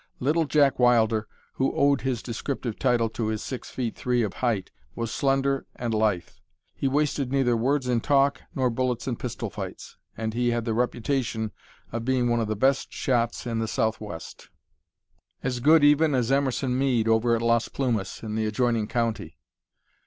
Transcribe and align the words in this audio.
Little 0.19 0.45
Jack 0.45 0.79
Wilder, 0.79 1.27
who 1.53 1.73
owed 1.75 2.01
his 2.01 2.23
descriptive 2.23 2.79
title 2.79 3.07
to 3.09 3.27
his 3.27 3.43
six 3.43 3.69
feet 3.69 3.95
three 3.95 4.23
of 4.23 4.33
height, 4.41 4.71
was 4.95 5.11
slender 5.11 5.67
and 5.75 5.93
lithe. 5.93 6.23
He 6.73 6.87
wasted 6.87 7.31
neither 7.31 7.55
words 7.55 7.87
in 7.87 8.01
talk 8.01 8.41
nor 8.55 8.71
bullets 8.71 9.07
in 9.07 9.15
pistol 9.17 9.51
fights, 9.51 9.97
and 10.17 10.33
he 10.33 10.49
had 10.49 10.65
the 10.65 10.73
reputation 10.73 11.51
of 11.91 12.03
being 12.03 12.29
one 12.31 12.39
of 12.39 12.47
the 12.47 12.55
best 12.55 12.91
shots 12.91 13.45
in 13.45 13.59
the 13.59 13.67
Southwest, 13.67 14.49
as 15.43 15.59
good 15.59 15.83
even 15.83 16.15
as 16.15 16.31
Emerson 16.31 16.75
Mead, 16.79 17.07
over 17.07 17.35
at 17.35 17.41
Las 17.43 17.67
Plumas 17.67 18.23
in 18.23 18.33
the 18.33 18.47
adjoining 18.47 18.87
county. 18.87 19.37